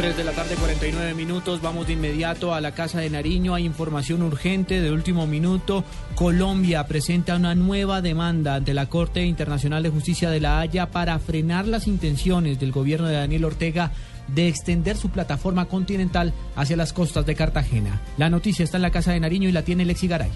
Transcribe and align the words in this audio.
3 0.00 0.16
de 0.16 0.24
la 0.24 0.32
tarde, 0.32 0.54
49 0.54 1.12
minutos. 1.12 1.60
Vamos 1.60 1.86
de 1.86 1.92
inmediato 1.92 2.54
a 2.54 2.62
la 2.62 2.72
Casa 2.72 3.00
de 3.00 3.10
Nariño. 3.10 3.54
Hay 3.54 3.66
información 3.66 4.22
urgente 4.22 4.80
de 4.80 4.90
último 4.90 5.26
minuto. 5.26 5.84
Colombia 6.14 6.86
presenta 6.86 7.36
una 7.36 7.54
nueva 7.54 8.00
demanda 8.00 8.54
ante 8.54 8.72
la 8.72 8.88
Corte 8.88 9.26
Internacional 9.26 9.82
de 9.82 9.90
Justicia 9.90 10.30
de 10.30 10.40
La 10.40 10.58
Haya 10.58 10.90
para 10.90 11.18
frenar 11.18 11.66
las 11.66 11.86
intenciones 11.86 12.58
del 12.58 12.72
gobierno 12.72 13.08
de 13.08 13.16
Daniel 13.16 13.44
Ortega 13.44 13.92
de 14.26 14.48
extender 14.48 14.96
su 14.96 15.10
plataforma 15.10 15.66
continental 15.66 16.32
hacia 16.56 16.78
las 16.78 16.94
costas 16.94 17.26
de 17.26 17.34
Cartagena. 17.34 18.00
La 18.16 18.30
noticia 18.30 18.64
está 18.64 18.78
en 18.78 18.82
la 18.84 18.92
Casa 18.92 19.12
de 19.12 19.20
Nariño 19.20 19.50
y 19.50 19.52
la 19.52 19.64
tiene 19.64 19.84
Lexi 19.84 20.08
Garay. 20.08 20.30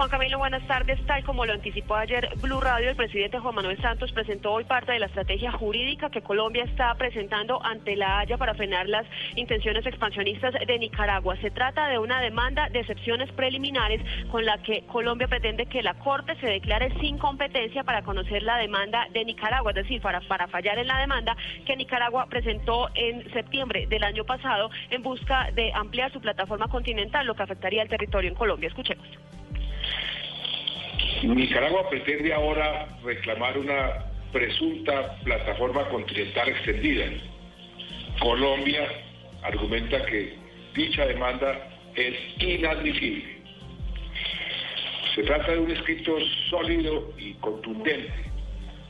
Juan 0.00 0.08
Camilo, 0.08 0.38
buenas 0.38 0.66
tardes. 0.66 0.98
Tal 1.04 1.22
como 1.24 1.44
lo 1.44 1.52
anticipó 1.52 1.94
ayer 1.94 2.30
Blue 2.40 2.58
Radio, 2.58 2.88
el 2.88 2.96
presidente 2.96 3.38
Juan 3.38 3.54
Manuel 3.54 3.78
Santos 3.82 4.10
presentó 4.12 4.52
hoy 4.52 4.64
parte 4.64 4.92
de 4.92 4.98
la 4.98 5.04
estrategia 5.04 5.52
jurídica 5.52 6.08
que 6.08 6.22
Colombia 6.22 6.64
está 6.64 6.94
presentando 6.94 7.62
ante 7.62 7.96
la 7.96 8.20
Haya 8.20 8.38
para 8.38 8.54
frenar 8.54 8.88
las 8.88 9.06
intenciones 9.36 9.84
expansionistas 9.84 10.54
de 10.66 10.78
Nicaragua. 10.78 11.36
Se 11.42 11.50
trata 11.50 11.88
de 11.88 11.98
una 11.98 12.22
demanda 12.22 12.70
de 12.70 12.80
excepciones 12.80 13.30
preliminares 13.32 14.00
con 14.30 14.46
la 14.46 14.56
que 14.62 14.86
Colombia 14.86 15.28
pretende 15.28 15.66
que 15.66 15.82
la 15.82 15.92
Corte 15.92 16.34
se 16.36 16.46
declare 16.46 16.98
sin 16.98 17.18
competencia 17.18 17.84
para 17.84 18.00
conocer 18.00 18.42
la 18.42 18.56
demanda 18.56 19.06
de 19.12 19.26
Nicaragua, 19.26 19.72
es 19.72 19.76
decir, 19.82 20.00
para, 20.00 20.22
para 20.22 20.48
fallar 20.48 20.78
en 20.78 20.86
la 20.86 20.96
demanda 20.96 21.36
que 21.66 21.76
Nicaragua 21.76 22.24
presentó 22.30 22.88
en 22.94 23.30
septiembre 23.34 23.86
del 23.86 24.02
año 24.04 24.24
pasado 24.24 24.70
en 24.88 25.02
busca 25.02 25.50
de 25.52 25.70
ampliar 25.74 26.10
su 26.10 26.22
plataforma 26.22 26.68
continental, 26.68 27.26
lo 27.26 27.34
que 27.34 27.42
afectaría 27.42 27.82
al 27.82 27.88
territorio 27.90 28.30
en 28.30 28.34
Colombia. 28.34 28.68
Escuchemos. 28.68 29.06
Nicaragua 31.22 31.88
pretende 31.90 32.32
ahora 32.32 32.88
reclamar 33.04 33.58
una 33.58 34.06
presunta 34.32 35.16
plataforma 35.22 35.86
continental 35.88 36.48
extendida. 36.48 37.06
Colombia 38.20 38.88
argumenta 39.42 40.04
que 40.06 40.34
dicha 40.74 41.06
demanda 41.06 41.68
es 41.94 42.14
inadmisible. 42.38 43.38
Se 45.14 45.22
trata 45.24 45.52
de 45.52 45.58
un 45.58 45.70
escrito 45.70 46.16
sólido 46.48 47.12
y 47.18 47.34
contundente, 47.34 48.12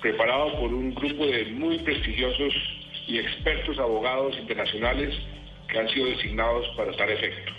preparado 0.00 0.60
por 0.60 0.72
un 0.72 0.94
grupo 0.94 1.26
de 1.26 1.46
muy 1.46 1.78
prestigiosos 1.78 2.54
y 3.08 3.18
expertos 3.18 3.78
abogados 3.78 4.36
internacionales 4.38 5.14
que 5.68 5.78
han 5.78 5.88
sido 5.88 6.06
designados 6.06 6.68
para 6.76 6.92
tal 6.92 7.10
efecto. 7.10 7.52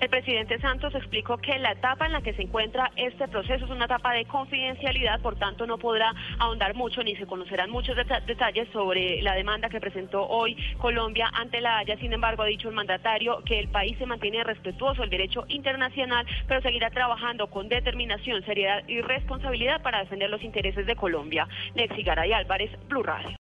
El 0.00 0.08
presidente 0.08 0.58
Santos 0.60 0.94
explicó 0.94 1.36
que 1.36 1.58
la 1.58 1.72
etapa 1.72 2.06
en 2.06 2.12
la 2.12 2.22
que 2.22 2.32
se 2.32 2.40
encuentra 2.40 2.90
este 2.96 3.28
proceso 3.28 3.66
es 3.66 3.70
una 3.70 3.84
etapa 3.84 4.14
de 4.14 4.24
confidencialidad, 4.24 5.20
por 5.20 5.36
tanto 5.36 5.66
no 5.66 5.76
podrá 5.76 6.14
ahondar 6.38 6.74
mucho 6.74 7.02
ni 7.02 7.14
se 7.16 7.26
conocerán 7.26 7.70
muchos 7.70 7.94
detalles 7.96 8.66
sobre 8.72 9.20
la 9.20 9.34
demanda 9.34 9.68
que 9.68 9.78
presentó 9.78 10.26
hoy 10.26 10.56
Colombia 10.78 11.30
ante 11.34 11.60
la 11.60 11.76
Haya. 11.76 11.98
Sin 11.98 12.14
embargo, 12.14 12.42
ha 12.42 12.46
dicho 12.46 12.70
el 12.70 12.74
mandatario 12.74 13.42
que 13.44 13.58
el 13.58 13.68
país 13.68 13.98
se 13.98 14.06
mantiene 14.06 14.42
respetuoso 14.42 15.02
del 15.02 15.10
derecho 15.10 15.44
internacional, 15.48 16.26
pero 16.48 16.62
seguirá 16.62 16.88
trabajando 16.88 17.48
con 17.48 17.68
determinación, 17.68 18.42
seriedad 18.46 18.82
y 18.88 19.02
responsabilidad 19.02 19.82
para 19.82 20.00
defender 20.00 20.30
los 20.30 20.42
intereses 20.42 20.86
de 20.86 20.96
Colombia. 20.96 21.46
Lexi 21.74 22.02
Garay 22.02 22.32
Álvarez, 22.32 22.70
Blue 22.88 23.02
Radio. 23.02 23.36